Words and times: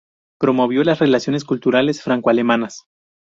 Promovió 0.39 0.83
las 0.83 0.97
relaciones 0.97 1.43
culturales 1.45 2.01
franco-alemanas. 2.01 2.85